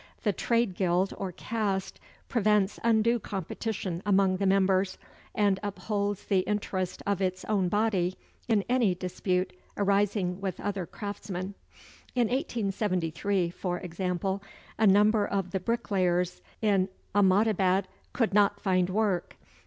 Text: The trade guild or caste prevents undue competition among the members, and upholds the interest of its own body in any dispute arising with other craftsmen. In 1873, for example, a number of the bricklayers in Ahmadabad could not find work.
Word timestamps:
The 0.23 0.33
trade 0.33 0.73
guild 0.73 1.13
or 1.15 1.31
caste 1.31 1.99
prevents 2.27 2.79
undue 2.83 3.19
competition 3.19 4.01
among 4.03 4.37
the 4.37 4.47
members, 4.47 4.97
and 5.35 5.59
upholds 5.61 6.25
the 6.25 6.39
interest 6.39 7.03
of 7.05 7.21
its 7.21 7.45
own 7.45 7.69
body 7.69 8.17
in 8.47 8.65
any 8.67 8.95
dispute 8.95 9.53
arising 9.77 10.41
with 10.41 10.59
other 10.59 10.87
craftsmen. 10.87 11.53
In 12.15 12.29
1873, 12.29 13.51
for 13.51 13.77
example, 13.77 14.41
a 14.79 14.87
number 14.87 15.23
of 15.23 15.51
the 15.51 15.59
bricklayers 15.59 16.41
in 16.63 16.89
Ahmadabad 17.13 17.85
could 18.11 18.33
not 18.33 18.59
find 18.59 18.89
work. 18.89 19.37